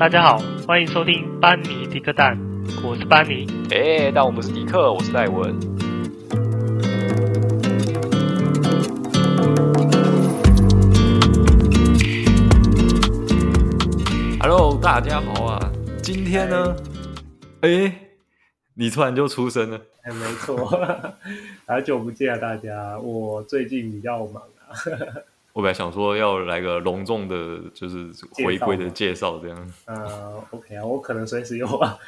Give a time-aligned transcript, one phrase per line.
[0.00, 2.34] 大家好，欢迎收听班尼迪克蛋，
[2.82, 3.46] 我是班尼。
[3.70, 5.54] 哎，但我不是迪克，我是戴文。
[14.40, 15.70] Hello，大家好啊！
[16.02, 16.74] 今天呢，
[17.60, 17.94] 哎，
[18.72, 19.78] 你突然就出生了。
[20.04, 20.56] 哎，没错，
[21.68, 22.98] 好久不见啊，大家！
[23.00, 24.72] 我最近比较忙啊。
[25.52, 29.72] 我本来想说要来个隆重的，就是回归的介绍这样。
[29.86, 31.98] 呃，OK 啊，我可能随时有啊。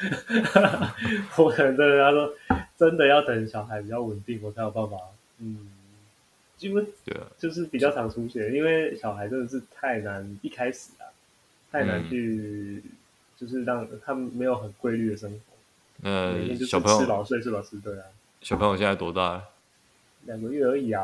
[1.37, 2.33] 我可能真的要说，
[2.79, 4.97] 真的要等小孩比较稳定，我才有办法。
[5.39, 5.73] 嗯，
[6.61, 11.11] 因为对啊，就是比较常出现，因为小孩真的是太难，一开始啊，
[11.73, 12.91] 太难去，嗯、
[13.37, 16.09] 就是让他们没有很规律的生活。
[16.09, 18.05] 呃，每天就是吃饱睡，吃饱吃，对啊。
[18.41, 19.49] 小朋友现在多大了？
[20.27, 21.03] 两个月而已啊。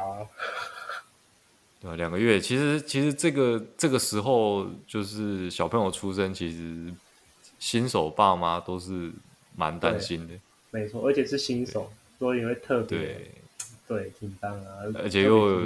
[1.81, 6.93] 对，两个月，其实其实这个这个时候就是小朋友出生，其实
[7.61, 9.13] 新手爸妈都是
[9.55, 10.35] 蛮担心的。
[10.71, 13.31] 没错，而且是新手，所以会特别对
[13.87, 14.79] 对紧张啊。
[14.97, 15.63] 而且又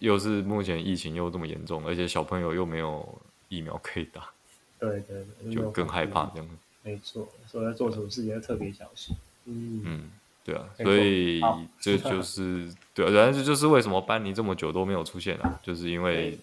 [0.00, 4.30] 又是目前疫情又这么严重，而且小朋友又没有疫苗可以打，
[4.78, 6.48] 对对，对，就更害怕这样。
[6.82, 9.16] 没错，所以要做什么事情要特别小心。
[9.46, 9.82] 嗯。
[9.84, 10.10] 嗯
[10.48, 11.42] 对啊，所以
[11.78, 16.38] 这就是对啊，然后这就是为什么班尼这么久都没有出现啊，就是因为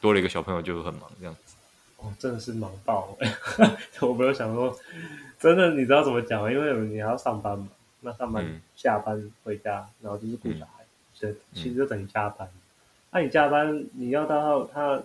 [0.00, 1.54] 多了一个小朋友就很忙这样子。
[1.98, 3.78] 哦，真的是忙爆了！
[4.02, 4.76] 我没有想说，
[5.38, 6.50] 真的你知道怎么讲吗？
[6.50, 7.68] 因为你还要上班嘛，
[8.00, 12.48] 那上班下班回家，然后就是顾小孩，所以其实就等于加班。
[13.12, 15.00] 那你加班，你要到他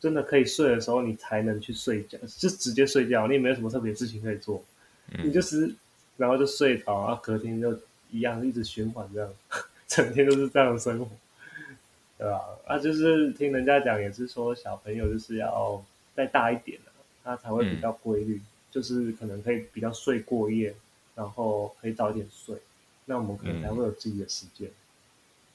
[0.00, 4.62] 真的可以睡的时候，你才能去睡觉，就直接睡觉，你也没有什么特别的事情可以做，
[5.24, 5.74] 你就是。
[6.16, 7.72] 然后就睡着，然后隔天就
[8.10, 9.30] 一样，一直循环这样，
[9.88, 11.08] 整天都是这样的生活，
[12.18, 12.40] 对吧？
[12.66, 16.92] 啊，就是听人家讲，也是说小朋友就是要再大一点了，
[17.24, 20.74] 他才会比较规律，嗯、就是可能可以比较睡过夜，
[21.14, 22.56] 然后可以早一点睡，
[23.06, 24.68] 那我们可能才会有自己的时间。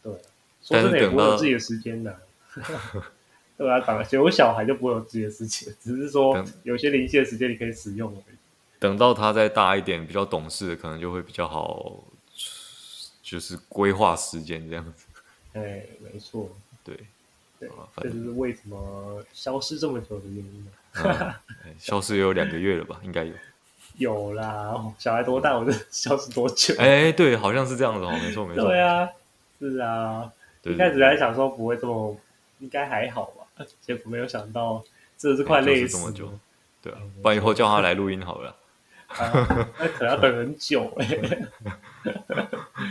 [0.04, 0.14] 嗯、对，
[0.62, 2.20] 说真的也不会有自己的时间的，
[3.58, 8.36] 对啊，当然，有小孩就不会有自己的时间，只是说有些零碎的时间你可以使用而已。
[8.80, 12.04] 等到他再大一点，比较懂事，可能就会比较好，
[13.24, 15.06] 就是规划时间这样子。
[15.54, 16.50] 哎，没错，
[16.84, 16.96] 对，
[17.60, 20.68] 对，这就是为什么消失这么久的原因。
[21.80, 23.00] 消失也有两个月了吧？
[23.04, 23.34] 应该有。
[23.98, 26.76] 有啦，小孩多大，我就 消失多久？
[26.78, 28.66] 哎，对，好像是这样子哦，没错没错。
[28.66, 29.10] 对啊，
[29.60, 30.32] 是啊，
[30.64, 32.16] 一开始还想说不会这么，
[32.60, 33.26] 应该还好
[33.58, 33.66] 吧？
[33.82, 34.84] 结果没有想到，
[35.18, 36.32] 这是快累死这么久。
[36.80, 38.56] 对啊，不然以后叫他来录音好了。
[39.08, 39.32] 啊，
[39.80, 41.48] 那可能要等很久哎、 欸。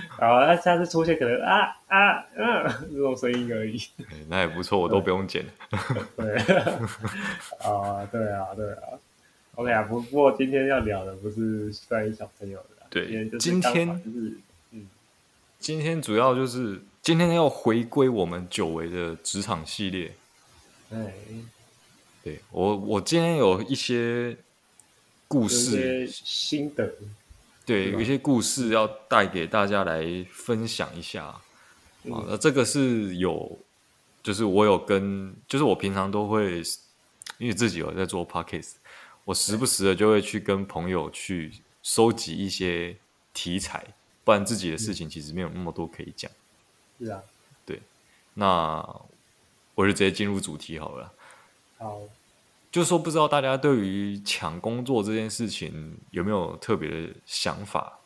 [0.08, 3.80] 好，那下次出现可能啊啊嗯、啊、这种声音而已。
[4.28, 5.44] 那也不错，我都不用剪。
[6.16, 6.36] 对，
[7.58, 8.98] 啊，对啊，对啊。
[9.54, 12.86] OK 啊，不过今天要聊的不是关于小朋友的。
[12.90, 13.06] 对，
[13.38, 14.38] 今天就是
[14.72, 14.88] 嗯，
[15.58, 20.12] 今天主要就是今天要回归我们久违的职场系列。
[20.90, 20.98] 对，
[22.24, 24.36] 对我，我今天有一些。
[25.28, 26.94] 故事心得，
[27.64, 31.24] 对，有一些故事要带给大家来分享一下。
[31.24, 31.42] 啊、
[32.04, 33.58] 嗯，那这个是有，
[34.22, 36.62] 就是我有跟，就是我平常都会，
[37.38, 38.74] 因为自己有在做 podcast，
[39.24, 42.96] 我时不时的就会去跟朋友去收集一些
[43.34, 43.84] 题材，
[44.22, 46.30] 不然自己的事情其实没有那么多可以讲。
[47.00, 47.20] 是啊，
[47.64, 47.80] 对，
[48.34, 48.76] 那
[49.74, 51.12] 我就直接进入主题好了。
[51.78, 52.00] 好。
[52.76, 58.00] 就是说，不知道大家对于抢工作这件事情有没有特别的想法？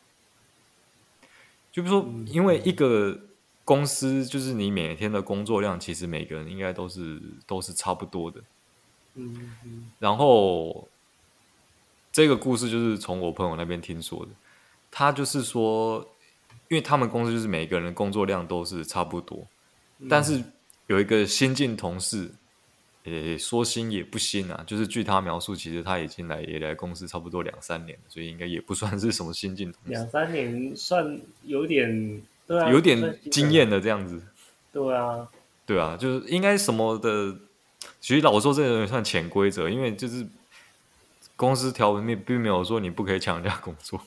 [1.73, 3.19] 就比如说，因为一个
[3.65, 8.39] 公司，就是你每天的工作量，其实每个人应该都是都是差不多的。
[9.15, 9.91] 嗯嗯。
[9.99, 10.87] 然后
[12.09, 14.31] 这个故事就是从我朋友那边听说的。
[14.89, 15.99] 他就是说，
[16.69, 19.45] 因为他们公司就是每个人的工作量都是差不多，
[20.09, 20.41] 但是
[20.87, 22.31] 有一个新进同事。
[23.05, 29.91] 诶，说新也不新啊，就是据他描述，其实他已经来也来公司差不多两三年了，所以应该也不算是什么新进同事。
[29.91, 34.21] 两三年算有点，对啊，有点经验的这样子。
[34.71, 35.27] 对啊，
[35.65, 37.35] 对啊，就是应该什么的，
[37.99, 40.23] 其实老说这个也算潜规则，因为就是
[41.35, 43.99] 公司条文并并没有说你不可以抢人家工作。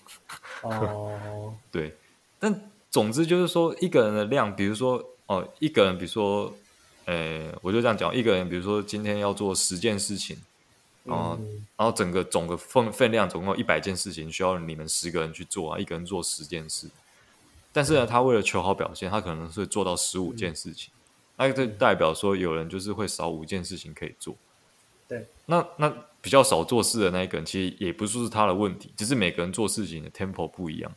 [0.62, 1.96] 哦， 对，
[2.38, 6.54] 但总之就是说一个人的量，比如说哦，一个人比如说。
[7.06, 10.36] 呃，我就这样讲，一个人，比如说今天要做十件事情，
[11.06, 16.88] 啊、嗯，然后整个总的分分量总共一百件事情，需要你们十个人去做啊，一个人做十件事。
[17.72, 20.92] 但是呢，他为了求好表现，他可能是会做到十五件事情，
[21.36, 24.36] 那、嗯、这代表说有人就是会少五件事情可以做。
[25.06, 30.90] 对，那那比较少做事的那一个人，其实也不是他的问题，只是每个人做事情的 tempo 不一样。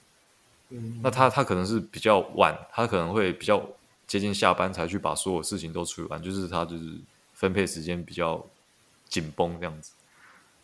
[0.70, 3.62] 嗯，那他他可能是比较晚，他可能会比较
[4.08, 6.98] 接近下班才去把所有事情都处理完，就是他就是
[7.34, 8.44] 分配时间比较
[9.10, 9.92] 紧绷这样子。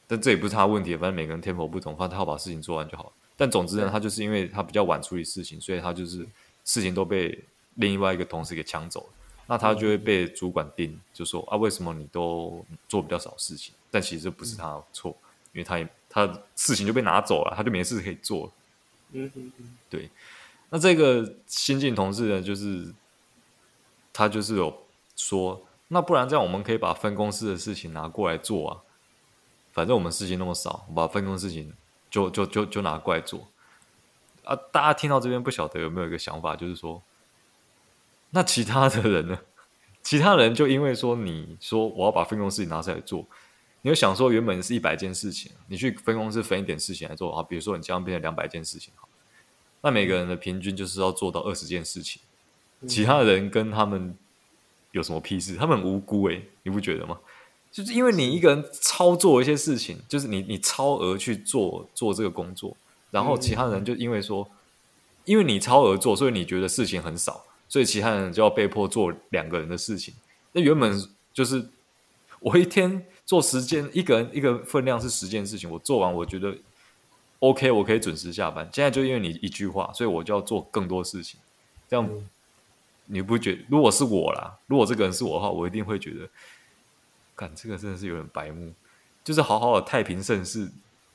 [0.07, 3.12] 但这也不是他的问题，反正每个人 tempo 不同，反正他要把事情做完就好。
[3.36, 6.25] 但总之呢，他就是因为他比较晚处理事情，所以他就是
[6.63, 7.44] 事情都被
[7.75, 9.07] 另外一个同事给抢走了。
[9.48, 13.74] 那他就会被主管盯，就说啊，为什么你都做比较少事情？
[13.92, 15.16] 但其实这不是他的错，
[15.51, 16.25] 因为他也他
[16.56, 18.51] 事情就被拿走了，他就没事可以做了。
[19.12, 20.10] 嗯嗯嗯，对。
[20.69, 22.94] 那这个新进同事呢，就是
[24.13, 24.86] 他就是有
[25.18, 28.81] 说，那不然这样我们可以把分公司的事情拿过来做啊。
[29.74, 31.74] 反正我们事情那么少，我把分公司事情
[32.10, 33.48] 就就就就拿过来做
[34.44, 34.56] 啊！
[34.71, 37.01] 大家听到这边不晓得有没有一个想法，就是说，
[38.30, 39.39] 那其他的人呢？
[40.04, 43.25] 其他人就因为说你说我要把分公司拿出来做，
[43.81, 49.07] 你就想说原本是一百件事情，你去分公司分一点事情来做啊，比如说你这样变成两百件事情，好，
[49.81, 52.21] 那每个人的平均就是要做到二十件事情，
[52.88, 54.15] 其他人跟他们
[54.91, 55.56] 有什么屁事？
[55.56, 57.18] 他们无辜诶，你不觉得吗？
[57.71, 62.77] 就是因为你一个人操作一些事情，就是你你超额去做做这个工作，
[63.09, 64.47] 然后其他人就因为说，
[65.25, 70.13] 因为你超额做，所以你觉得事情很少，所以其他人就要被迫做两个人的事情。
[70.51, 71.03] 那原本
[71.33, 71.68] 就是
[72.39, 76.56] 我一天做十件，一个人一个分量是十件事情，我做完我觉得
[77.39, 78.69] OK，我可以准时下班。
[78.71, 81.39] 现在就因为你一句话，所以我就要做更多事情。
[81.89, 82.07] 这样
[83.05, 83.65] 你不觉得？
[83.69, 86.29] 如果是我啦，如果这个人是我的话，我一定会觉得。
[87.35, 88.71] 干这个真的是有点白目，
[89.23, 90.69] 就是好好的太平盛世，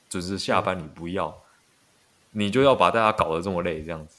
[0.08, 1.28] 准时下班你不要，
[2.32, 4.18] 嗯、你就要把大家搞得这么累这样子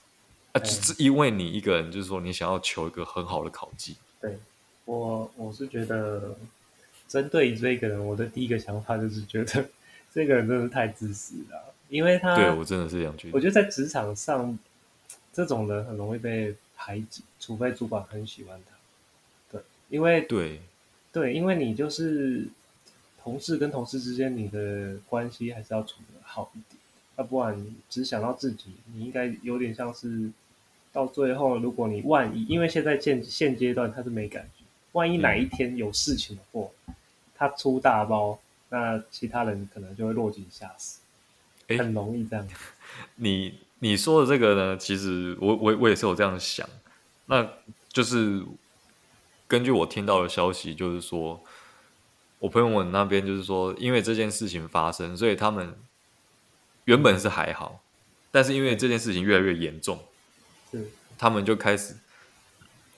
[0.53, 0.59] 啊？
[0.61, 3.97] 只是因为你一个人，就是说你想要求一个很好的考绩。
[4.21, 4.39] 对，
[4.85, 6.37] 我我是觉得，
[7.05, 9.65] 针对于这个人，我的第一个想法就是觉得
[10.13, 13.33] 这个人真的是太自私了，因为他对我真的是这样觉得。
[13.33, 14.57] 我觉得在职场上，
[15.33, 18.75] 这种人很容易被排挤，除非主管很喜欢他。
[19.51, 20.61] 对，因为对。
[21.11, 22.47] 对，因为你就是
[23.23, 26.79] 同事跟同事之间，你的关系还是要处的好一点，
[27.17, 30.29] 要不然你只想到自己，你应该有点像是
[30.93, 36.93] 到最后，如果你万一，因为现在现现阶段他是没感觉，万一哪一天有事情的话，嗯、
[37.33, 38.39] 他出大包，
[38.69, 40.99] 那其他人可能就会落井下石，
[41.75, 42.47] 很容易这样。
[43.15, 46.67] 你你说的这个呢，其实我我我也是有这样想，
[47.25, 47.47] 那
[47.91, 48.43] 就是。
[49.49, 51.43] 根据我听到的消息，就是说，
[52.37, 55.75] 我朋友们那边就是说，因为这件事情发生，所以他们
[56.85, 57.81] 原本是还好，
[58.29, 59.97] 但是因为这件事情越来越严重，
[61.17, 61.95] 他们就开始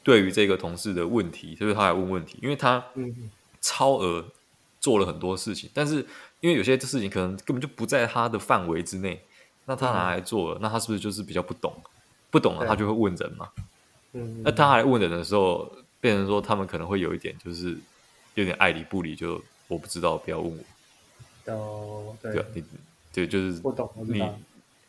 [0.04, 2.84] 对于这个同事的问题，就是他来问问题，因为他
[3.62, 4.26] 超额
[4.82, 6.06] 做了很多事情，但是
[6.42, 9.24] 因为有些事情可能根本就不在他的范围之内，
[9.66, 11.74] 那他拿来做了，那他是不是就是比较不懂？
[12.30, 13.50] 不懂了，他就会问人嘛。
[14.14, 15.72] 嗯那他还问人的时候。
[16.02, 17.78] 变成说他们可能会有一点，就是
[18.34, 20.52] 有点爱理不理，就我不知道，不要问
[21.46, 21.54] 我。
[21.54, 22.64] 哦，对，对，你
[23.14, 24.28] 对，就是不懂，你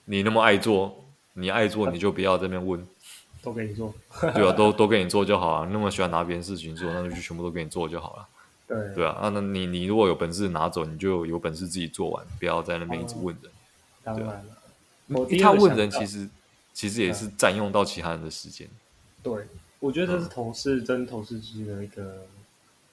[0.07, 1.05] 你那么爱做，
[1.35, 2.83] 你爱做你就不要在那边问，
[3.43, 3.93] 都给你做，
[4.33, 5.69] 对啊，都都给你做就好啊。
[5.71, 8.27] 那么喜欢拿别人事情做，那就全部都给你做就好了。
[8.67, 13.53] 对，对啊，啊，那你你如果有本事拿走，你就有本事自己做完，不要在那边一直问人。
[14.03, 14.45] 当然了，
[15.41, 16.29] 他问人其实
[16.73, 18.69] 其实也是占用到其他人的时间。
[19.23, 19.33] 对。
[19.81, 22.25] 我觉得这是同事跟同事之间的一个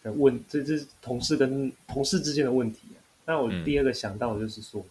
[0.02, 2.98] 的问，这这是同事跟同事之间的问题啊。
[3.28, 4.84] 那我第二个想到的就是说，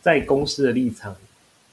[0.00, 1.14] 在公司的立场，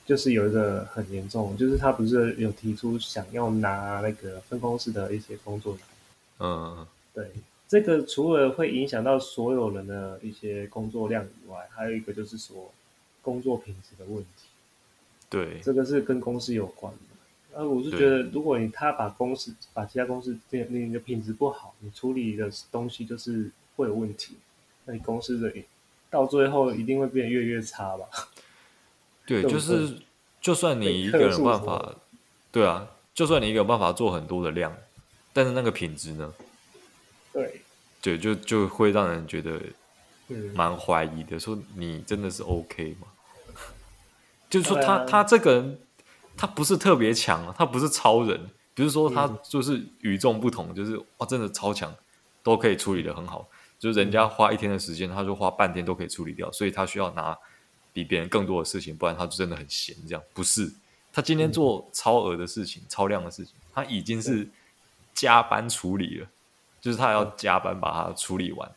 [0.06, 5.82] 就是有一个很严重，就是他不是有提出想要拿那个分公司的一些工作来。
[6.40, 7.32] 嗯，对，
[7.70, 12.70] 这个除了会影响到所有人的一些工作量以外，还有一个就是说
[13.24, 14.46] 工作品质的问题。
[15.28, 17.00] 对，这个是跟公司有关的。
[17.58, 24.38] 呃，我是觉得，如果你他把公司把其他公司那那个品质不好，你处理的东西就是会有问题，
[24.86, 25.52] 那你公司的
[26.12, 28.06] 到最后一定会变得越来越差吧？
[29.26, 29.98] 对，就是
[30.42, 31.96] 就算你一个人办法，
[32.52, 34.76] 对啊，就算你一个有办法做很多的量，
[35.32, 36.34] 但是那个品质呢？
[37.32, 37.62] 对，
[38.02, 39.60] 对，就就会让人觉得
[40.54, 43.08] 蛮怀疑的，说你真的是 OK 吗？
[44.50, 45.80] 就是说他、啊、他这个人。
[46.36, 51.94] 他不是特别强，他不是超人，不是说他就是与众不同，就是哇，真的超强，
[52.42, 53.48] 都可以处理的很好。
[53.78, 57.38] 就是人家花一天的时间，他就花半天都可以处理掉，所以他需要拿
[57.94, 59.96] 比别人更多的事情，不然他就真的很闲。
[60.08, 60.74] 这样不是
[61.14, 64.50] 他今天做超额的事情、超量的事情，他已经是
[65.14, 66.28] 加班处理了，
[66.82, 68.72] 就是他要加班把它处理完。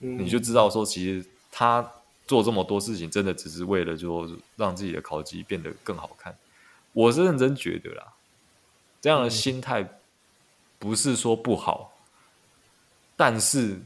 [0.00, 1.92] 嗯、你就知道说，其实他
[2.26, 6.36] 做这么多事情，真的只是为了就让自己的考级变得更好看。
[6.92, 8.14] 我是认真觉得啦，
[9.00, 9.98] 这样的心态
[10.78, 12.72] 不是说不好，嗯、
[13.16, 13.80] 但是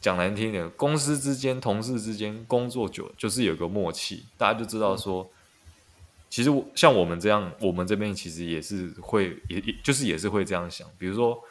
[0.00, 5.28] 讲难听点，公司之间、同事之间工作久，就是有个默契，大家就知道说，嗯、
[6.30, 10.88] 其实像我们这样，我们这边其实也是会，也也就是也是会这样想。
[10.96, 11.42] 比如说，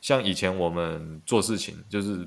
[0.00, 2.26] 像以前我们做事情，就是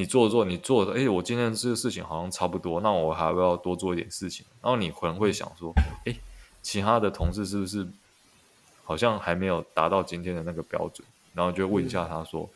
[0.00, 4.46] 你做做你做的，哎，我今天这个事情好像差不多，那我还要多做一点事情？
[4.62, 5.72] 然后你可能会想说，
[6.06, 6.16] 哎。
[6.62, 7.88] 其他的同事是不是
[8.84, 11.08] 好像还没有达到今天的那个标准？
[11.32, 12.46] 然后就问一下他说：“、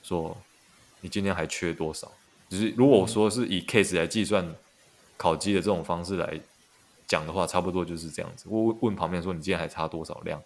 [0.00, 0.36] 说
[1.00, 2.08] 你今天还缺多少？”
[2.48, 4.54] 只是如果说是以 case 来计算
[5.16, 6.40] 考绩的这种方式来
[7.08, 8.44] 讲的话，差不多就是这样子。
[8.48, 10.40] 我问旁边说：“你今天还差多少量？”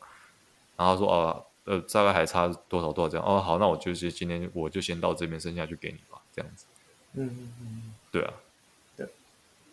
[0.78, 6.64] 然后说：“哦，呃，大概还差多少多少这样。”哦，好，那我就是今天我就先到这边，剩下就给你吧，这样子。
[7.14, 8.34] 嗯嗯嗯，对啊，
[8.96, 9.06] 对，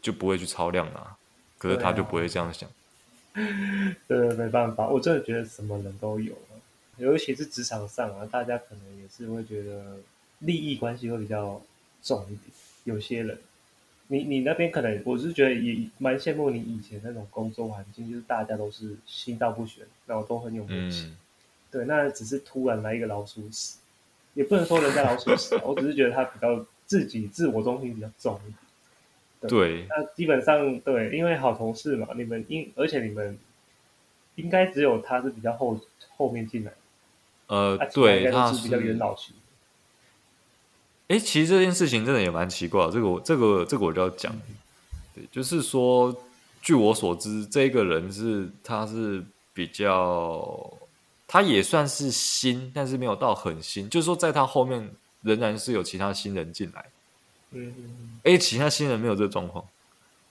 [0.01, 1.17] 就不会去超量啊。
[1.57, 2.69] 可是他就不会这样想。
[4.07, 6.35] 对，没办法，我真的觉得什么人都有，
[6.97, 9.97] 尤其是职场上啊，大家可能也是会觉得
[10.39, 11.61] 利益关系会比较
[12.01, 12.41] 重一点。
[12.85, 13.37] 有些人，
[14.07, 21.05] 你你那边可能，我是觉得也蛮羡慕你以前那种工作环境，就是大家都是心照不宣，然后都很有默契。
[21.05, 21.17] 嗯、
[21.71, 23.77] 对，那只是突然来一个老鼠屎，
[24.33, 29.49] 也不能说人家老鼠屎，我只是觉得他比较自己自我中心比较重一点。
[29.49, 33.37] 对，那基本上对，因为好同事嘛，你们应而且你们
[34.35, 35.79] 应该只有他是比较后
[36.17, 36.73] 后面进来，
[37.47, 39.33] 呃，对，他是比较元老型。
[41.07, 44.55] 哎，其实这件事情真的也蛮奇怪的，这个我这个这个我就要讲，嗯、
[45.15, 46.15] 对，就是说，
[46.61, 50.71] 据我所知，这个人是他是比较，
[51.31, 56.85] 他也算是新，但是没有到很新，就是说在他后面仍然是有其他新人进来。
[57.51, 59.63] 嗯，哎，其他新人没有这个状况。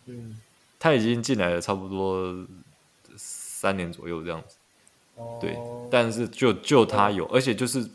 [0.07, 0.41] 嗯，
[0.81, 2.45] 他已经进来了差不多
[3.17, 4.57] 三年左右这样子。
[5.15, 5.57] 哦，对，
[5.89, 7.89] 但是就就他有，而且就是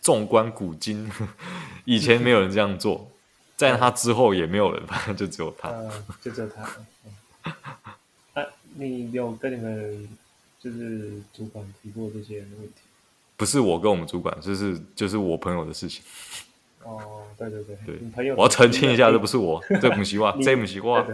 [0.00, 1.08] 纵观古今，
[1.86, 3.08] 以前没有人这样做，
[3.56, 5.70] 在他之后也没有人，反正就只有他，
[6.20, 6.62] 就只有他。
[8.32, 10.08] 啊， 你有跟你们
[10.64, 12.80] 就是主管提过这些问题？
[13.36, 16.02] 不是我跟我们主管，就是就是我朋友的事情。
[16.82, 21.06] 哦，对对对，对你朋友，我要澄清一下，这不是我，这不习惯，这不习惯。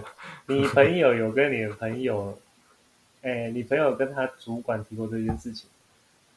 [0.47, 2.38] 你朋友有跟你的朋友，
[3.23, 5.69] 哎，你朋友跟他主管提过这件事情？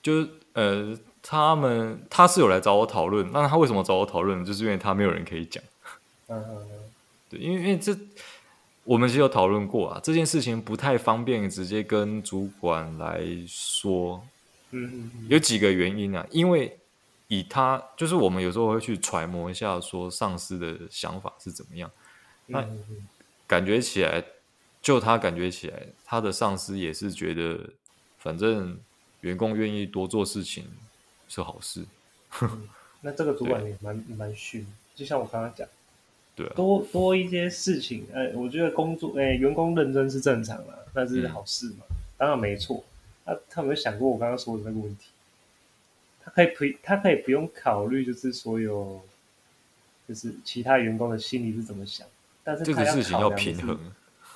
[0.01, 4.43] 就是呃，他们他是有来找我讨论，那他为什么找我讨论？
[4.43, 5.63] 就是因为他没有人可以讲。
[6.27, 6.79] 嗯嗯嗯，
[7.29, 7.95] 对，因为因为这
[8.83, 14.23] 我们其实有讨论过啊，这件事情不太方便直接跟主管来说。
[14.71, 16.77] 嗯嗯嗯，有几个原因啊，因为。
[17.29, 21.89] 以他就是我们有时候会去揣摩一下，说上司的想法是怎么样。
[22.45, 22.63] 那
[23.47, 24.23] 感觉起来，
[24.83, 27.71] 就他感觉起来，他的上司也是觉得，
[28.19, 28.77] 反正
[29.21, 30.69] 员工愿意多做事情
[31.27, 31.83] 是好事。
[32.41, 32.69] 嗯、
[33.01, 35.67] 那这个主管 也蛮蛮逊，就像我刚刚讲，
[36.35, 42.83] 对、啊，多多一些事情，哎，我觉得工作，哎，员工认真是正常的，那是好事嘛，嗯、当然没错。
[43.25, 45.05] 那他有没有想过我刚刚说的那个问题？
[46.25, 49.01] 他可以不，他可以不用考虑，就是所有，
[50.07, 52.07] 就是其他员工的心里是怎么想，
[52.43, 53.77] 但是这个事情要平衡。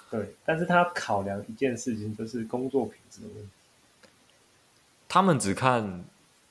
[0.10, 3.50] 对，但是他要考量一件事情，就是工作品质的问题。
[5.10, 6.04] 他们只看，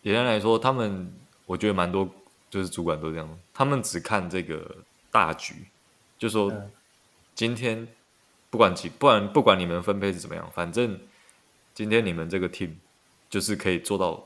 [0.02, 1.10] 简单来说，他们
[1.46, 2.06] 我觉得蛮多，
[2.50, 4.76] 就是主管都这样，他们只看这个
[5.18, 5.54] 大局，
[6.18, 6.70] 就说、嗯、
[7.34, 7.88] 今天
[8.50, 11.00] 不管几，不管不管你们分配是怎么样，反正
[11.74, 12.72] 今天你们这个 team
[13.30, 14.24] 就是可以做到。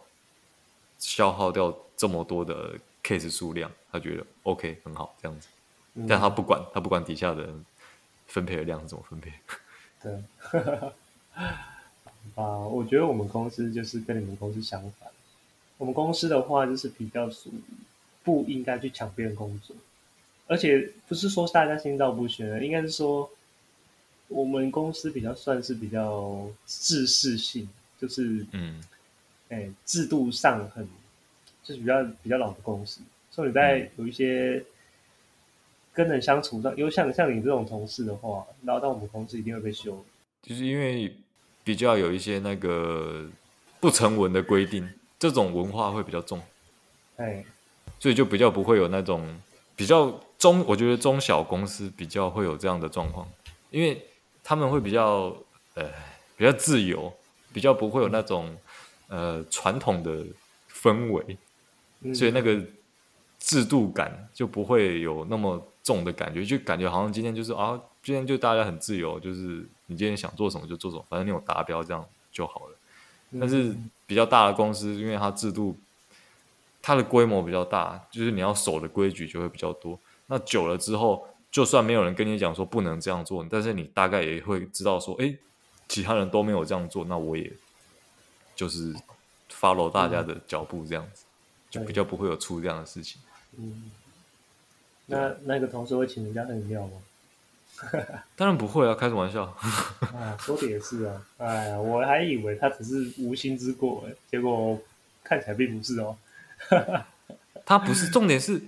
[1.03, 5.49] 消耗掉这么多的 case 数量，他觉得 OK 很好这样子，
[5.95, 7.65] 嗯、但他不管，他不管底下的人
[8.27, 9.33] 分配的量是怎么分配。
[10.03, 10.13] 对，
[12.37, 15.09] 啊，我觉得我们公司就是跟你们公司相反。
[15.79, 17.63] 我们公司的话就是比较属于
[18.23, 19.75] 不应该去抢别人工作，
[20.51, 23.31] 而且不是说大家心照不宣，应该是说
[24.27, 27.69] 我们公司比较算是比较制式性，
[28.01, 28.83] 就是嗯。
[29.53, 30.87] 哎，制度上很
[31.65, 33.01] 就是比较比较老的公司，
[33.33, 34.65] 所以你在有一些
[35.93, 40.05] 跟人相处上，因为像像你这种同事的话，然后到我们公司一定会被休。
[40.41, 41.13] 就是因为
[41.65, 43.29] 比较有一些那个
[43.81, 44.89] 不成文的规定，
[45.19, 46.41] 这种文化会比较重。
[47.17, 47.45] 哎，
[47.99, 49.37] 所以就比较不会有那种
[49.81, 53.27] 比较中，我觉得中小公司比较会有这样的状况，
[53.71, 54.05] 因为
[54.45, 55.35] 他们会比较
[55.75, 55.85] 呃
[56.37, 57.11] 比较自由，
[57.55, 58.55] 比较不会有那种。
[59.13, 60.25] 呃，传统的
[60.73, 61.37] 氛围，
[62.15, 62.57] 所以那个
[63.41, 72.77] 制度感就不会有那么重的感觉，就感觉好像今天就是啊，今天就大家很自由，就是你今天想做什么就做什么，反正你有达标这样就好了。
[73.41, 73.75] 但是
[74.07, 75.77] 比较大的公司，因为它制度，
[76.83, 79.99] 它的规模比较大，就是你要守的规矩就会比较多。
[80.27, 85.37] 那久了之后，就算没有人跟你讲说不能这样做，但是你大概也会知道说，哎，
[85.89, 87.53] 其他人都没有这样做，那我也
[88.55, 88.95] 就是
[89.51, 91.25] follow 大家的脚步这样子，
[91.69, 93.21] 就比较不会有出这样的事情。
[93.59, 93.91] 嗯，
[95.07, 96.93] 那那个同事会请人家喝饮料吗？
[98.37, 99.45] 当然不会啊，开什么玩笑。
[99.45, 101.27] 啊，说的也是啊。
[101.39, 104.79] 哎呀，我还以为他只是无心之过，结果
[105.25, 106.17] 看起来并不是哦。
[107.65, 108.61] 他不是，重点是，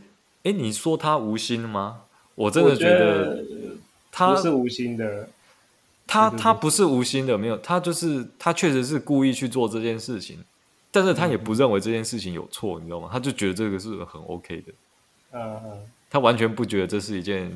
[0.44, 2.02] 哎，你说他无心吗？
[2.34, 3.44] 我真的觉得
[4.10, 5.28] 他不是无心的。
[6.06, 10.44] 他他不是无心的，没有，他就是他确实是故意去做这件事情，
[10.90, 13.08] 但是他也不认为这件事情有错，你知道吗？
[13.10, 14.72] 他就觉得这个是很 OK 的。
[15.32, 15.90] 嗯嗯。
[16.10, 17.50] 他完全不觉得这是一件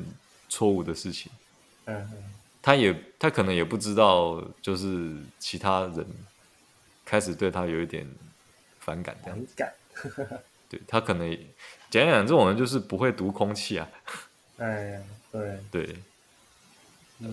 [0.49, 1.31] 错误的事情。
[1.85, 2.09] 嗯，
[2.59, 6.05] 他也他可能也不知道，就是其他人
[7.05, 8.07] 开始对他有一点
[8.79, 9.53] 反感，这样子。
[9.55, 9.71] 感，
[10.69, 11.37] 对他可能
[11.89, 13.89] 讲讲这种人就是不会读空气啊。
[14.57, 14.99] 对
[15.71, 15.95] 对。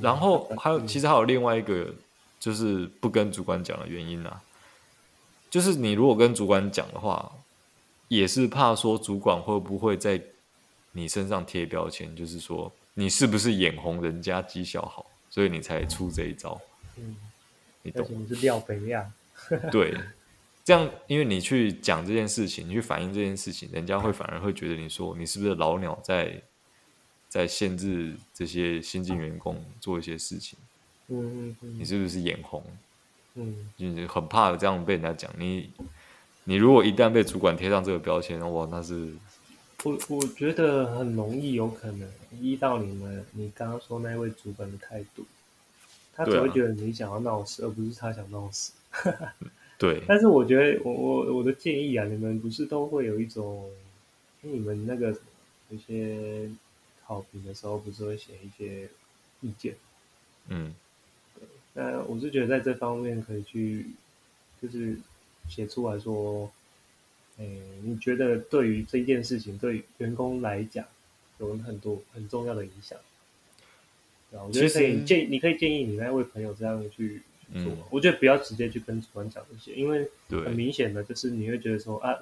[0.00, 1.94] 然后还有，其实还有另外一个，
[2.38, 4.42] 就是不跟主管讲的原因啊，
[5.50, 7.33] 就是你如果跟主管讲的话，
[8.09, 10.21] 也是怕说主管会不会在
[10.92, 12.73] 你身上贴标签，就是说。
[12.97, 16.61] 你是不是眼红人家绩效好，所以你才出这一招？
[16.94, 17.16] 嗯，
[17.83, 18.06] 你懂？
[18.09, 19.12] 你是廖肥呀。
[19.73, 19.99] 对，
[20.64, 26.42] 这样，因为你去讲这件事情，你去反映这件事情，人家会反而会觉得你说你是不是老鸟在
[27.28, 30.59] 在限制这些新进员工做一些事情？
[31.09, 32.64] 嗯嗯嗯，你是不是眼红？
[33.35, 35.30] 嗯，你很怕这样被人家讲。
[35.37, 35.71] 你
[36.44, 39.14] 你如果一旦被主管贴上这个标签，哇，那是。
[39.83, 42.10] 我我觉得很容易有可能
[42.41, 45.26] 依到你们，你刚刚说那位主管的态度，
[46.15, 48.73] 他只会觉得你想要闹事，啊、而不是他想闹事。
[49.84, 50.02] 对。
[50.06, 53.70] 但是我觉得，我我我的建议啊，你们不是都会有一种，
[54.40, 55.16] 你们那个
[55.70, 56.49] 有些
[57.06, 58.88] 考评的时候，不是会写一些
[59.40, 59.75] 意见？
[60.49, 60.75] 嗯。
[61.75, 63.86] 那我是觉得在这方面可以去，
[64.62, 64.97] 就是
[65.49, 66.50] 写出来说。
[67.36, 67.44] 哎，
[67.82, 70.86] 你觉得对于这件事情，对员工来讲，
[71.40, 72.97] 有很多很重要的影响。
[74.30, 77.63] 我觉得可以建，你可以建议你那位朋友这样去做。
[77.73, 82.15] 嗯、我觉得不要直接去跟主管讲这些，因为很明显的就是你会觉得说啊，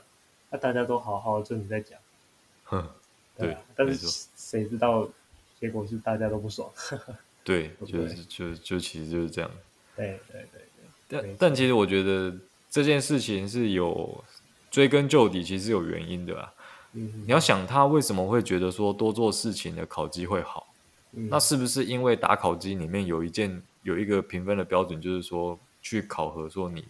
[0.50, 1.98] 啊，大家都好好，就你在讲。
[2.64, 2.88] 哼，
[3.36, 3.56] 对。
[3.76, 5.08] 但是谁知道
[5.60, 6.70] 结果是大家都不爽。
[7.44, 9.50] 对，就是就就其实就是这样。
[9.96, 10.60] 对对对
[11.08, 11.20] 对。
[11.20, 12.34] 但但其实我觉得
[12.70, 14.24] 这件事情是有。
[14.72, 16.50] 追根究底，其实是有原因的啊。
[16.94, 20.66] 嗯，你要想他为什么会觉得说多做事情的考绩会好？
[21.12, 26.84] 嗯，那是不是因为打考绩里面有一件有一个评分的标准，就是说去考核说你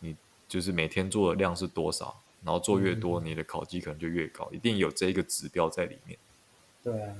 [0.00, 0.16] 你
[0.48, 6.18] 就是每天做的量是多少，然后做越多，你的考绩可能就越高，一定有这一个指标在里面。
[6.82, 7.14] 对啊。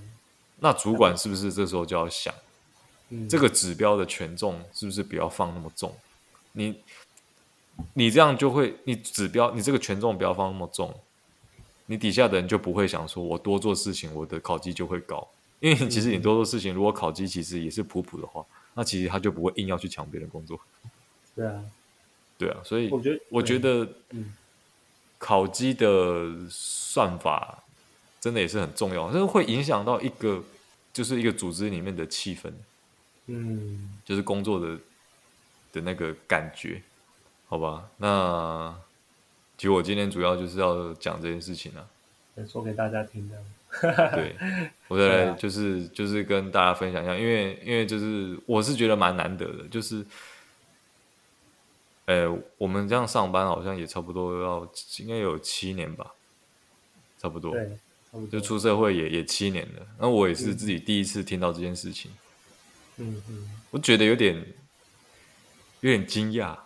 [0.59, 2.35] 那主管是不是这时候就要想，
[3.11, 5.94] 嗯，这个指标的权重是不是不要放那么重？
[6.53, 6.81] 你。
[7.94, 10.94] 你这样就会，你指标，你这个权重不要放那么重，
[11.87, 15.27] 你底下的人就不会想说，我多做事情，我的考绩就会高。
[15.59, 20.60] 因为其实你多做事情，如果考绩其实也是普普的话，那其实他就不会硬要去抢别人工作。
[21.34, 21.64] 对啊，
[22.37, 23.88] 对啊，所以我觉得，我觉得，
[25.18, 27.64] 考绩的算法
[28.20, 30.42] 真的也是很重要，就是会影响到一个，
[30.92, 32.52] 就是一个组织里面的气氛，
[33.26, 34.78] 嗯，就是工作的
[35.72, 36.82] 的那个感觉。
[37.46, 38.74] 好吧，那
[39.56, 41.87] 其实我今天主要就是要讲这件事情啊，
[42.48, 43.37] 说给大家听的。
[44.14, 44.37] 对，
[44.88, 50.04] 我再来就是、啊、就是跟大家分享一下，因为因为就是我是觉得蛮难得的，就是，
[52.06, 56.12] 呃，我们这样上班好像也差不多要应该有七年吧，
[57.18, 57.66] 差不多，对，
[58.10, 62.10] 差不多，就出社会也也七年了，那我也是自己第一次听到这件事情，
[62.98, 64.37] 嗯嗯，我觉得有点
[65.80, 66.56] 有点惊讶。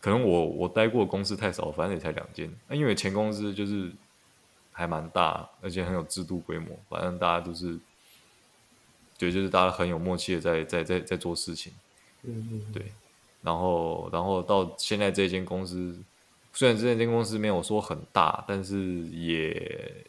[0.00, 2.48] 可能我我待过公司太少，反正也才两间。
[2.68, 3.90] 那因为前公司就是
[4.78, 7.76] 还蛮大，而且很有制度规模，反正大家都是，
[9.18, 11.72] 对，就是大家很有默契的在在在在做事情。
[12.22, 12.72] 嗯嗯。
[12.72, 12.92] 对，
[13.42, 15.98] 然后然后到现在这间公司，
[16.52, 20.06] 虽然这间公司没有说很大，但是也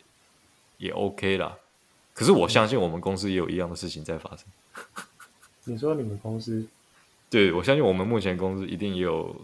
[0.77, 1.57] 也 OK 啦。
[2.13, 4.45] 可是我相信我们公司也有一样的事情在发生。
[5.65, 6.67] 你说你们公司？
[7.27, 9.35] 对，我相信我们目前公司一定也有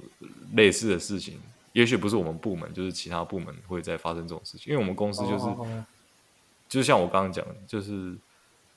[0.53, 1.39] 类似的事情，
[1.75, 4.71] 也许不是我们部门，就是其他部门会再发生这种事情。
[4.71, 5.45] 因为我们公司就是
[6.69, 8.15] 就像我刚刚讲的，就是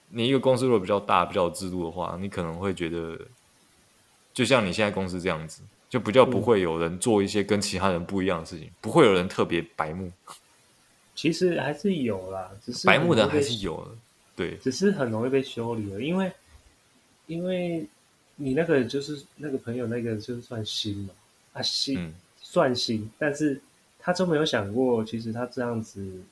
[0.08, 3.16] 你一个公司如果比较大、比较有制度的话，你可能会觉得，
[4.34, 10.10] 就像你现在公司这样子，就比较不会有人做一些跟其他人不一样的事情，嗯、不会有人特别白目。
[11.14, 13.90] 其实还是有啦，只是白目的还是有的，
[14.34, 16.32] 对，只是很容易被修理了，因为
[17.28, 17.86] 因为
[18.34, 21.10] 你那个就是那个朋友那个就是算新嘛，
[21.52, 22.12] 啊新、嗯、
[22.50, 23.60] 算新，但是
[23.98, 26.22] 他就没有想过，其实他这样子。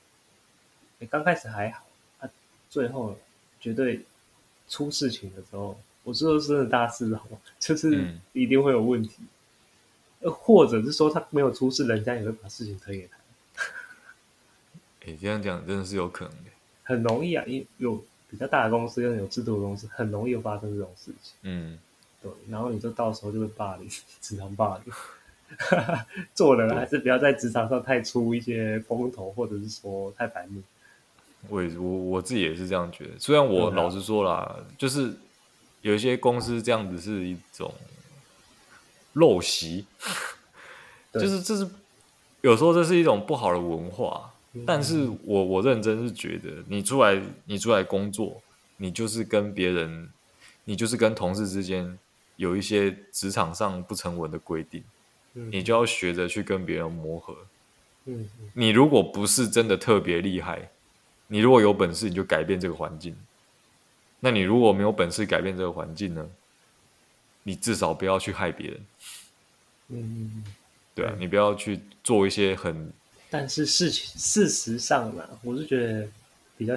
[0.99, 1.85] 你刚开始还好，
[2.19, 2.27] 他，
[2.71, 3.15] 最后
[3.61, 4.03] 绝对
[4.67, 7.21] 出事情的时候，我说的是真的大事哦，
[7.61, 9.19] 就是一定会有问题。
[10.23, 13.19] 或者是说他没有出事，人家也会把事情推给他。
[15.05, 16.51] 你、欸，这样讲真的是有可能的，
[16.83, 21.35] 很容易啊，因为有比较大的公司跟有制度的公司，很容易有发生这种事情。
[21.43, 21.79] 嗯，
[22.23, 23.87] 对，然后你就到时候就会霸凌，
[24.23, 24.95] 职场霸凌。
[26.35, 30.63] 做人还是不要在职场上太出一些风头，或者是说太白目。
[31.49, 35.15] 我我我自己也是这样觉得，虽然我老实说啦，就是
[35.83, 37.73] 有一些公司这样子是一种
[39.15, 39.87] 陋习，
[41.15, 41.69] 就是这是
[42.41, 44.33] 有时候这是一种不好的文化。
[44.67, 48.41] 但是我我认真是觉得，你出来你出来工作，
[48.79, 50.09] 你就是跟别人，
[50.65, 51.99] 你就是跟同事之间
[52.37, 54.83] 有一些职场上不成文的规定，
[55.51, 57.37] 你就要学着去跟别人磨合。
[58.07, 60.71] 嗯你如果不是真的特别厉害。
[61.29, 63.17] 你如果有本事，你就改变这个环境。
[64.21, 66.29] 那你如果没有本事改变这个环境呢？
[67.43, 68.81] 你至少不要去害别人。
[69.89, 70.45] 嗯，
[70.95, 72.93] 对啊，你不要去做一些很……
[73.29, 76.09] 但是事情事实上呢，我是觉得
[76.57, 76.75] 比较，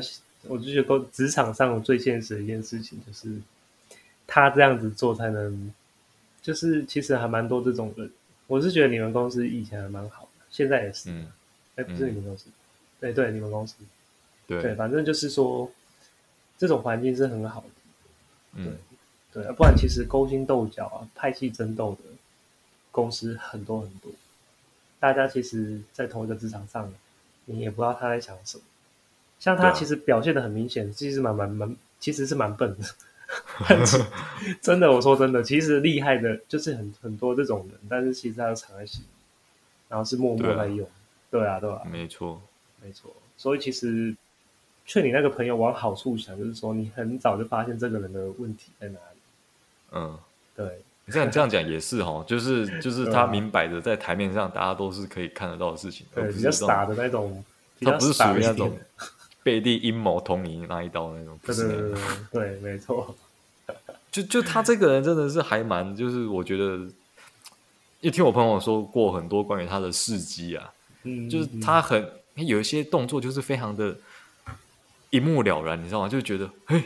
[0.47, 3.39] 我就觉得职场上最现实的一件事情就是，
[4.25, 5.71] 他这样子做才能，
[6.41, 8.11] 就是其实还蛮多这种人。
[8.49, 11.11] 我是觉得你们公司以前还蛮好的，现在也是。
[11.11, 11.31] 嗯，
[11.75, 12.49] 哎，不是你们公司，
[12.99, 13.75] 对对，你们公司。
[14.47, 15.71] 对，对，反正就是说，
[16.57, 18.63] 这种环境是很好的。
[18.63, 18.77] 对，嗯、
[19.31, 21.99] 对，不然其实勾心斗角啊、派系争斗的
[22.91, 24.11] 公司很多很多。
[24.99, 26.91] 大家其实，在同一个职场上，
[27.45, 28.63] 你也不知道他在想什么。
[29.39, 32.83] 像他其实表现的很明显，其实蛮蛮蛮，其实是蛮笨的。
[34.61, 39.03] 真的，我说真的，其实厉害的就是很很多这种人，但是其实他藏在心，
[39.87, 40.87] 然后是默默在用。
[41.31, 42.41] 对啊，对啊，没错，
[42.83, 43.15] 没错。
[43.37, 44.15] 所以其实。
[44.91, 49.19] 劝你那个朋友往好处想，就是说你很早就发现这个人的问题在哪里。
[49.91, 50.17] 嗯，
[50.55, 57.43] 对，你这样这样讲也是哈，就是 就是他明摆着在台面上大家都是可以看得到的事情，对，比较傻的那种，
[57.81, 58.75] 他不是属于那种
[59.43, 61.93] 背地阴谋捅你那一刀那种，对对对
[62.31, 63.15] 对，没错。
[64.11, 66.79] 就就他这个人真的是还蛮，就是我觉得，
[68.01, 70.73] 也听我朋友说过很多关于他的事迹啊，
[71.03, 73.95] 嗯，就是他很有一些动作就是非常的。
[75.11, 76.07] 一目了然，你知道吗？
[76.07, 76.83] 就觉得，嘿，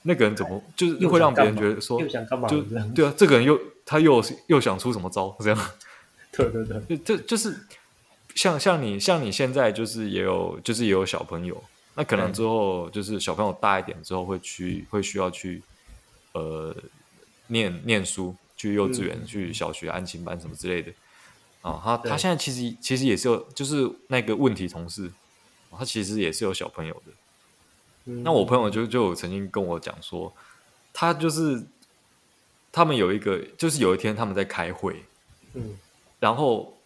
[0.00, 2.48] 那个人怎么就是会让别人觉得说，又想干嘛？
[2.48, 2.62] 就
[2.94, 5.36] 对啊，这个人又他又又想出什么招？
[5.40, 5.70] 这样，
[6.32, 7.54] 对对对，就就就是
[8.34, 11.62] 像像你像你现在就是也有就是也有小朋友，
[11.98, 15.60] 那可能之后就是小朋友大一点之后会去会需要去
[16.30, 16.72] 呃
[17.48, 20.92] 念念书，去幼稚园、嗯、去小学安亲班什么之类的
[21.60, 21.80] 啊。
[21.82, 25.10] 他他现在其实其实也是有就是那个问题同事，
[25.72, 27.12] 他其实也是有小朋友的。
[28.22, 30.32] 那我朋友就就曾经跟我讲说，
[30.92, 31.60] 他就是
[32.70, 35.02] 他们有一个，就是有一天他们在开会，
[35.54, 35.76] 嗯，
[36.20, 36.78] 然后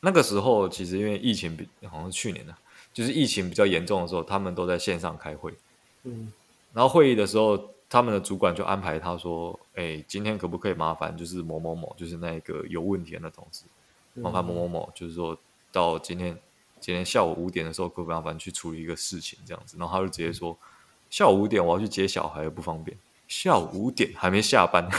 [0.00, 2.52] 那个时候其实因为疫情比好像是去年的，
[2.92, 5.52] 就是疫情比较严重的时候，他们都在线上开会，
[6.04, 6.32] 嗯，
[6.72, 13.64] 然后会议的时候，他们的主管就安排他说，哎，今天可不可以麻烦就是某某某，就是那个有问题的那同事，
[14.14, 15.36] 麻烦某某某，就是说
[15.70, 16.38] 到今天。
[16.84, 20.58] 今天下午五点的时候，可不麻烦去处理一个事情，这样子，然后他就直接说，
[21.08, 22.98] 下午五点我要去接小孩，不方便。
[23.28, 24.90] 下午五点还没下班，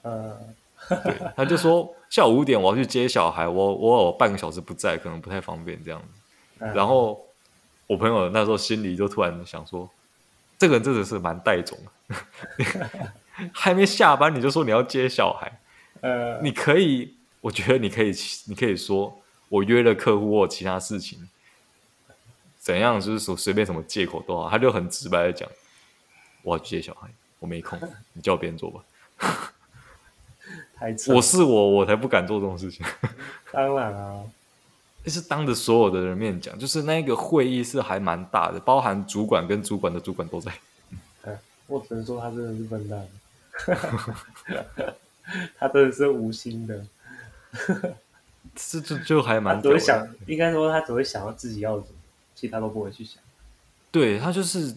[0.00, 0.40] 呃，
[0.88, 6.20] 对，他就说下午五点我要去接小孩，我我有半个小时不在，可能不太方便这样子。
[6.72, 7.26] 然后
[7.86, 9.88] 我朋友那时候心里就突然想说，
[10.56, 11.76] 这个人真的是蛮带种
[12.08, 12.90] 的，
[13.52, 15.60] 还没下班你就说你要接小孩，
[16.00, 18.12] 呃，你可以，我觉得你可以，
[18.46, 19.20] 你可以说。
[19.50, 21.28] 我约了客户或其他事情，
[22.58, 25.48] 怎样就是说随便什么借口都好，他就很直白的讲，
[26.42, 27.78] 我要接小孩，我没空，
[28.14, 28.82] 你叫别人做吧。
[31.08, 32.84] 我是我，我才不敢做这种事情。
[33.52, 34.24] 当然啊，那
[35.10, 40.52] 是当着所有的人面讲，就是那个会议是还蛮大的，包含主管跟主管的主管都在。
[41.66, 43.08] 我只能说他真的是笨蛋，
[45.58, 46.84] 他真的是无心的。
[48.54, 51.94] 这这就还蛮，只会想，应该说他只会想到自己要什么，
[52.34, 53.22] 其他都不会去想。
[53.90, 54.76] 对他就是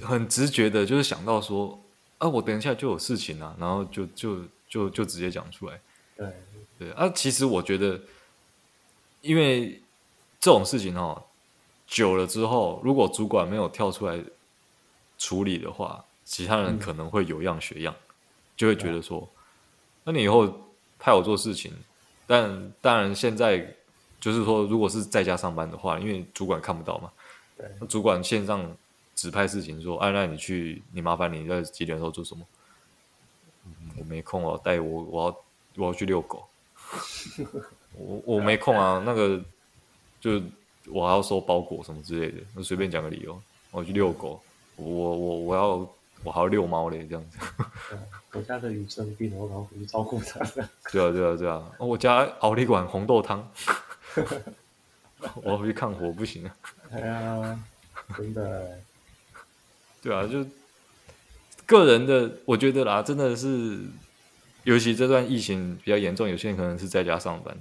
[0.00, 1.76] 很直觉的，就是想到说，
[2.18, 5.80] 啊，我等一下就有事情啊，然后就就就就直接讲出来。
[6.16, 6.28] 对
[6.78, 8.00] 对啊，其实我觉得，
[9.22, 9.80] 因为
[10.38, 11.22] 这种事情哦，
[11.86, 14.22] 久了之后，如果主管没有跳出来
[15.16, 18.14] 处理的话，其他人可能会有样学样，嗯、
[18.56, 19.26] 就会觉得说，
[20.04, 20.46] 那你以后
[20.98, 21.72] 派我做事情，
[22.26, 23.74] 但当然现在
[24.20, 27.10] 就是说，如果是在家上班的话，因为主管看不到嘛，
[27.56, 28.76] 对，主管线上
[29.14, 32.44] 指派事情说，哎、啊，那你去，你麻烦你在几点的时候做什么？
[33.64, 35.36] 嗯、我没空哦，带我，我要。
[35.76, 36.46] 我要去遛狗，
[37.96, 39.02] 我我没空啊。
[39.04, 39.40] 那个
[40.20, 40.40] 就
[40.86, 43.40] 我还要收包裹什么之类的，那随便讲个理由。
[43.70, 44.40] 我去遛狗，
[44.76, 45.88] 我我我要
[46.22, 47.38] 我还要遛猫嘞，这样子。
[48.32, 50.40] 我家的鱼生病了，我赶快回去照顾它。
[50.90, 51.72] 对啊对啊对啊！
[51.78, 53.50] 我家熬了一碗红豆汤，
[55.42, 56.56] 我要回去看火不行啊。
[56.90, 57.60] 哎呀，
[58.16, 58.78] 真的。
[60.02, 60.44] 对啊，就
[61.66, 63.80] 个人的，我觉得啦，真的是。
[64.64, 67.56] 尤其这段疫情比较严重，有些人可能是在家上班。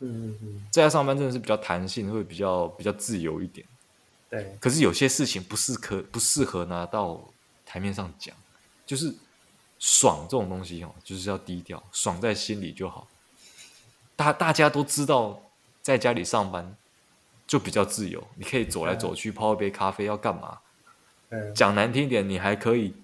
[0.00, 3.66] 嗯嗯嗯，在家上班真的是比较弹性，会比较比较自由一点。
[4.28, 4.56] 对。
[4.60, 7.22] 可是有些事情不适可不适合拿到
[7.64, 8.34] 台面上讲，
[8.84, 9.14] 就是
[9.78, 13.06] 爽这种东西哦，就是要低调，爽在心里就好。
[14.16, 15.40] 大大家都知道，
[15.80, 16.76] 在家里上班
[17.46, 20.58] 就比较自由，你可以走来走去，泡一杯咖啡，要干嘛？
[21.54, 22.94] 讲难听点，你还可以。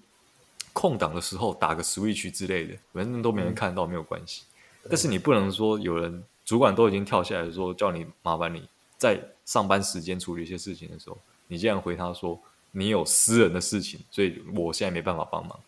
[0.73, 4.43] 空档的时候打个 Switch 之类的，反正都没人看到，没有关系。
[4.83, 15.59] 嗯、但是你不能说有人主管都已经跳下来说叫你麻烦你在上班时间处理一些事情的时候，你竟然回他说你有私人的事情，所以我现在没办法帮忙，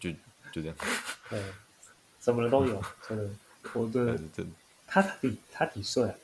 [0.00, 0.10] 就
[0.50, 0.76] 就这样。
[1.28, 1.42] 对，
[2.18, 3.30] 什么人都有， 真的，
[3.74, 4.46] 我的真的。
[4.86, 6.14] 他几他几岁啊？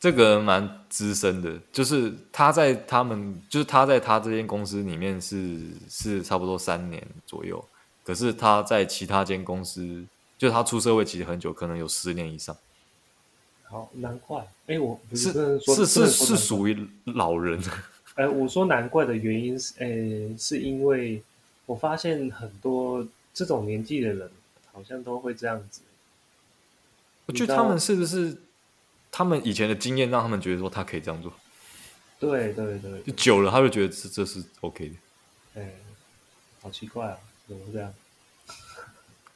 [0.00, 7.64] 这个人蛮资深的，就是他在他们，就是他在他这间公司里面是是差不多三年左右，
[8.02, 10.04] 可是他在其他间公司，
[10.36, 12.56] 就他出社会其实很久，可能有十年以上。
[13.64, 17.60] 好，难怪，哎，我不是说是是是属于老人。
[18.16, 21.22] 哎，我说难怪的原因是，哎，是因为
[21.66, 24.30] 我发现很多这种年纪的人
[24.72, 25.80] 好像都会这样子。
[27.26, 28.36] 我觉得他们是不是？
[29.16, 31.32] 他们以前的经验让他们觉得说他可以这样做，
[32.18, 34.94] 对对对，就久了他就觉得这这是 OK 的。
[35.54, 35.72] 哎，
[36.60, 37.16] 好奇怪啊，
[37.46, 37.94] 怎么会这样？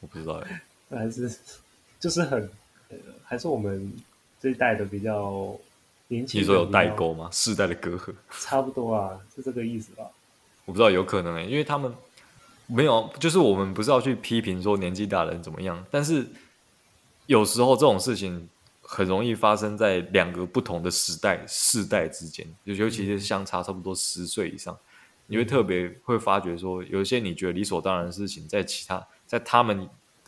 [0.00, 1.30] 我不知道哎，还是
[1.98, 2.50] 就是很，
[3.24, 3.92] 还是我们
[4.40, 5.56] 这一代的比较
[6.08, 6.40] 年轻。
[6.40, 7.28] 你说有代沟吗？
[7.32, 8.14] 世代的隔阂？
[8.40, 10.04] 差不多啊，是这个意思吧？
[10.64, 11.92] 我不知道，有可能哎，因为他们
[12.66, 16.26] 没有，就是我们不是要去批评说年纪大的人怎么样，但是
[17.26, 18.48] 有时候这种事情。
[18.90, 24.80] 很容易发生在两个不同的时代世代之间，尤其是相差差不多十岁以上，嗯、
[25.26, 29.86] 你会特别会发觉说，有一些你觉得理所当然的事情，在其他在他们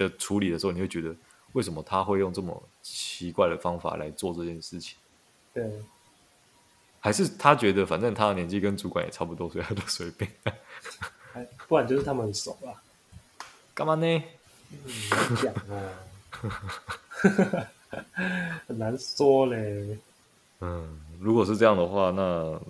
[0.09, 1.15] 的处理的时候，你会觉得
[1.53, 4.97] 为什么他会用这么奇怪的方法来做这件事情？
[5.53, 5.71] 对，
[7.01, 10.31] 还是他觉得反正他的年纪跟主管也差不多，所以他都随便。
[11.69, 12.83] 不然就是他们很熟了。
[13.75, 14.23] 干嘛呢？
[14.73, 15.93] 嗯、讲啊。
[18.67, 19.99] 很难说嘞。
[20.61, 22.61] 嗯，如果是这样的话，那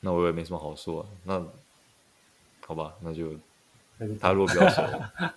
[0.00, 1.08] 那我也没什么好说啊。
[1.24, 1.44] 那
[2.66, 3.32] 好吧，那就
[4.20, 4.82] 他如果比较熟，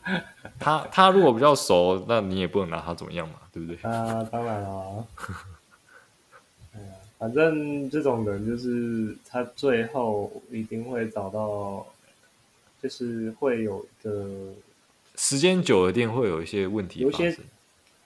[0.60, 3.78] 他他如果比较熟，那你也不能拿他怎么样嘛，对不对？
[3.89, 5.08] 啊，当然了。
[6.73, 11.86] 哎呀，反正这种人就是他最后一定会找到，
[12.82, 14.54] 就是会有一个
[15.15, 17.36] 时间久了，一定会有一些问题有些。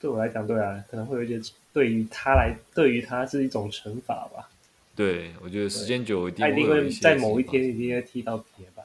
[0.01, 4.47] 对我来讲，对啊，可能会有一些对于他来，对于他是一种惩罚吧。
[4.95, 8.78] 对，我觉得时间久一定会，他一定会在某一天一定会踢到铁板，然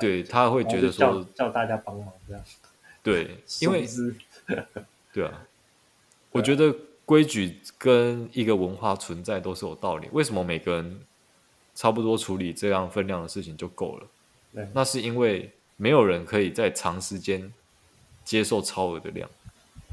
[0.00, 2.44] 对，他会觉得说叫，叫大家帮忙这样。
[3.02, 3.86] 对， 因为
[5.12, 5.46] 对啊，
[6.30, 10.08] 我觉得规矩跟一个文化存在都是有道理。
[10.12, 11.00] 为什么每个人
[11.74, 14.06] 差不多处理这样分量的事情就够了？
[14.72, 17.52] 那是因为没有人可以在长时间
[18.24, 19.28] 接受超额的量。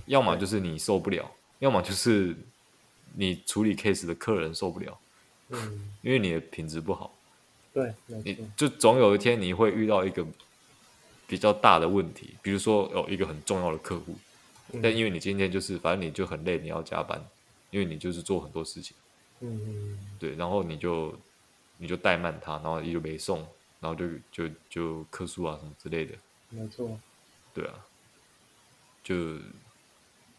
[0.07, 2.35] 要么就是你受不了，要么就是
[3.13, 4.97] 你处理 case 的客人受不了，
[5.49, 7.11] 嗯，因为你的品质不好，
[7.75, 10.25] 对，你就总有一天你会遇到一个
[11.27, 14.15] 比较大的问题，比如说有一个很重要的客户，
[14.71, 17.21] 嗯，但因为你今天就是反正你就很累，你要加班，
[17.71, 18.95] 因为你就是做很多事情，
[19.41, 21.13] 嗯，对，然后你就
[21.77, 23.39] 你就怠慢他，然后你就没送，
[23.79, 26.15] 然后就就就客诉啊什么之类的，
[26.49, 26.97] 没错，
[27.53, 27.85] 对啊，
[29.03, 29.15] 就。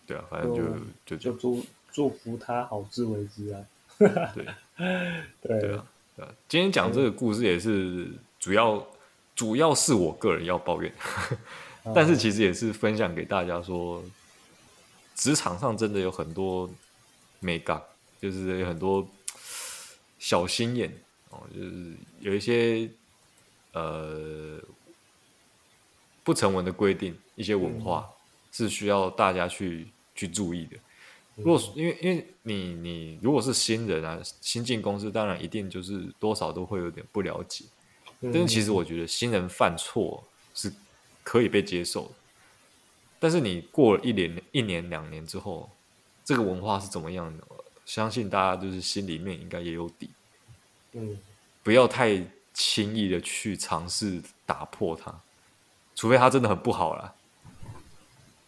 [0.08, 0.62] 对啊，反正就
[1.04, 3.66] 就就祝祝福他好自为之啊。
[3.98, 4.46] 对。
[5.42, 5.84] 对，对啊，
[6.16, 8.08] 对，今天讲这个故事也是
[8.40, 8.86] 主要，嗯、
[9.34, 10.90] 主要是我个人要抱怨，
[11.94, 14.02] 但是其实也是分享给大家说，
[15.14, 16.68] 职场上真的有很多
[17.38, 17.82] 美感，
[18.18, 19.06] 就是有很多
[20.18, 20.90] 小心眼
[21.28, 22.88] 哦，就是有一些
[23.72, 24.58] 呃
[26.24, 28.08] 不成文的规定，一些文化
[28.52, 30.78] 是需要大家去去注意的。
[31.36, 37.64] 如果因为因为你你如果是新人啊，新进公司，当然一定就是多少都会有点不了解。
[38.20, 40.72] 但是其实我觉得新人犯错是
[41.22, 42.10] 可以被接受的。
[43.18, 45.70] 但是你过了一年一年两年之后，
[46.24, 47.44] 这个文化是怎么样的？
[47.84, 50.10] 相信大家就是心里面应该也有底。
[50.92, 51.18] 嗯，
[51.62, 52.20] 不要太
[52.54, 55.14] 轻易的去尝试打破它，
[55.94, 57.14] 除非它真的很不好啦。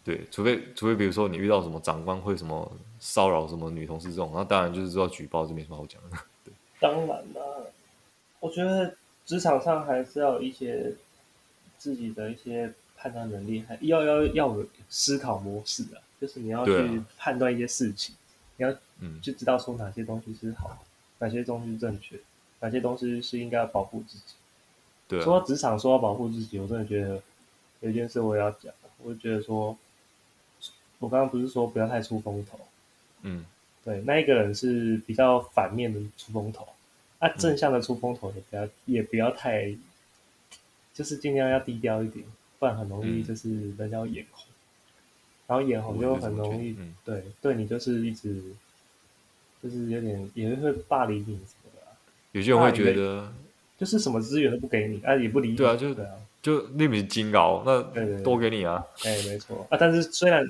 [0.09, 6.17] 对，除非除非比如说你遇到什么长官会什么骚扰什么女同事这种，那当然就是说举报，这没什么好讲的。
[6.43, 7.71] 对， 当然了，
[8.39, 10.95] 我觉得职场上还是要有一些
[11.77, 18.17] 自己的一些判断能力，还要要要有思考模式的，就是你要去判断一些事情，啊、
[18.57, 20.83] 你要嗯就知道说哪些东西是好，
[21.19, 22.19] 哪些东西是正确，
[22.61, 24.33] 哪些东西是应该要保护自己。
[25.07, 27.21] 对、啊，说到职场说到保护自己，我真的觉得
[27.81, 29.77] 有一件事我也要讲，我就觉得说。
[30.99, 32.59] 我刚刚不是说不要太出风头，
[33.21, 33.45] 嗯，
[33.85, 36.67] 对，那一个人是比较反面的出风头，
[37.19, 39.73] 啊，正向的出风头也不要、嗯、也不要太，
[40.93, 42.25] 就是尽量要低调一点，
[42.59, 44.53] 不然很容易就是人家会眼红，嗯、
[45.47, 48.43] 然后眼红就很容易，嗯、对，对你就是一直，
[49.63, 51.95] 就是有点也会霸凌你什么的、啊，
[52.33, 53.31] 有些人会觉得，
[53.77, 59.65] 就是什么资源都不给你，啊，也不理你，对啊，就对啊，就那笔金高，那多给你啊，哎，没错。
[59.69, 60.45] 啊，但是虽然。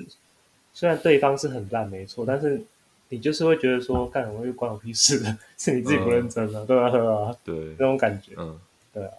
[0.72, 2.62] 虽然对方是很烂，没错，但是
[3.08, 6.90] 你就是会觉得说，干什么又关我屁事的， 是你自己不认真啊，嗯、对吧？
[6.90, 7.36] 对吧？
[7.44, 8.58] 对，那种感觉，嗯，
[8.92, 9.12] 对啊，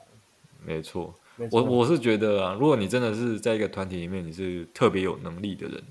[0.65, 5.83] 没错，没错，我我是觉得啊，如果你真的是在一个团体里面，你是特别有能力的人，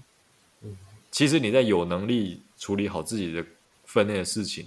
[0.63, 0.77] 嗯，
[1.11, 3.45] 其实你在有能力处理好自己的
[3.85, 4.67] 分内的事情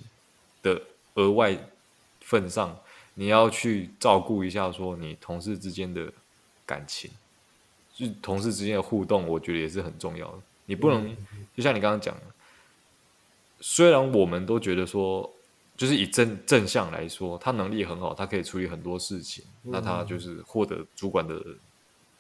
[0.62, 0.80] 的
[1.16, 1.58] 额外
[2.22, 2.78] 份上，
[3.16, 6.12] 你要去照顾一下说你同事之间的
[6.66, 7.10] 感情，
[7.96, 10.38] 就同事之间的互动，我觉得也是很重要的。
[10.66, 11.16] 你不能，
[11.56, 12.22] 就像你刚刚讲的，
[13.60, 15.30] 虽然我们都觉得说，
[15.76, 21.42] 就是以正正向来说，他能力很好，他可以处理很多事情，那他就是获得主管的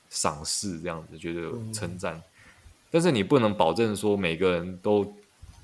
[0.10, 2.21] 赏识，这样子觉得称赞。
[2.91, 5.15] 但是你不能保证说每个人都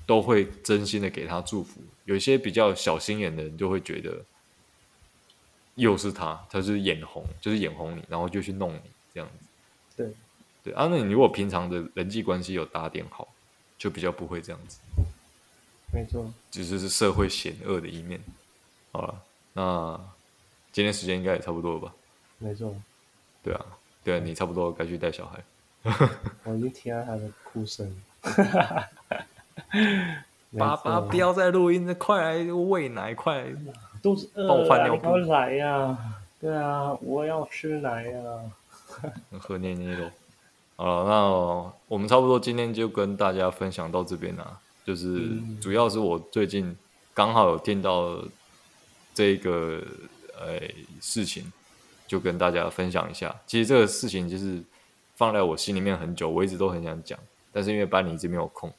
[0.06, 4.24] 都会真心的给他祝福，有一些比较小心眼的人就会觉得，
[5.74, 8.80] 又是他，他就是眼红，就是眼红你，然后就去弄你
[9.12, 9.46] 这样子。
[9.96, 10.12] 对。
[10.62, 13.28] 对啊，那你如果平常的人际关系有打点好，
[13.78, 14.78] 就比较不会这样子。
[15.92, 18.20] 没错，只是是社会险恶的一面。
[18.92, 19.22] 好了，
[19.54, 20.00] 那
[20.72, 21.92] 今天时间应该也差不多了吧？
[22.38, 22.74] 没错。
[23.42, 23.66] 对啊，
[24.04, 25.42] 对啊，你差不多该去带小孩。
[26.44, 28.02] 我已经听到他的哭声。
[30.58, 33.54] 爸爸不要再录音，快来喂奶，快来！
[34.02, 35.96] 肚子饿我换尿布来呀！
[36.40, 38.20] 对啊，我要吃奶呀！
[39.38, 40.10] 喝捏捏肉。
[40.80, 44.58] 好了，那我们差不多今天就跟大家分享到这边了。
[44.82, 46.74] 就是主要是我最近
[47.12, 48.18] 刚好有听到
[49.12, 49.82] 这个
[50.38, 50.58] 呃
[51.02, 51.52] 事情，
[52.08, 53.38] 就跟大家分享一下。
[53.46, 54.58] 其实这个事情就是
[55.16, 57.18] 放在我心里面很久，我一直都很想讲，
[57.52, 58.72] 但是因为班里一直没有空，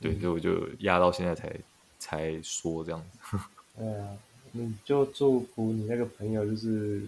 [0.00, 1.52] 对，所以我就压到现在才
[1.98, 3.38] 才说这样子。
[3.76, 4.08] 对啊，
[4.52, 7.02] 你就祝福你那个朋友，就是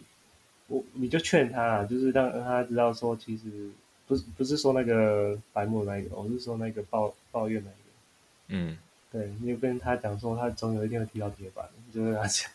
[0.67, 3.71] 我，你就劝他，就是让让他知道说，其实。
[4.07, 7.77] 不是不是说那个白目那个，我是说那个抱抱怨那个。
[8.49, 8.77] 嗯，
[9.11, 12.51] 对，你就跟他讲说，他总有一天会踢到铁板，你就跟他讲。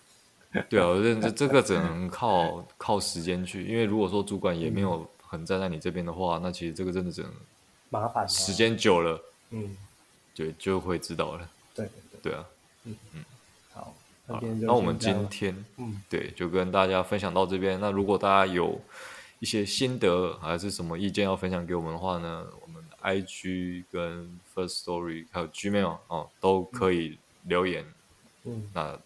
[0.70, 7.32] 对啊， 我认这这个只能靠靠时间去，因为如果说主管也没有很站在你这边的话，嗯、那其实这个真的只能
[7.90, 8.28] 麻烦。
[8.28, 9.20] 时间久了，
[9.50, 9.76] 嗯，
[10.36, 11.50] 对，就会知道了。
[11.76, 12.46] 对对对，对啊，
[12.86, 13.26] 嗯嗯，
[13.74, 13.94] 好，
[14.28, 17.80] 好，那我们今天，嗯，对，就跟大家分享到这边。
[17.80, 18.80] 那如果大家有
[19.40, 22.46] 一些心得还是什么意见要分享给我们的话呢？
[22.62, 27.86] 我们 IG 跟 First Story 还有 Gmail 哦都可以留言。
[28.44, 29.00] 嗯，那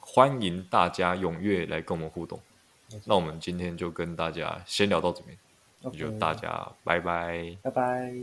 [0.00, 2.40] 欢迎大家踊跃来跟我们互动。
[2.92, 5.36] 嗯、那我们今天就跟大家先聊到这边，
[5.82, 8.14] 那、嗯、就大家拜拜，拜拜。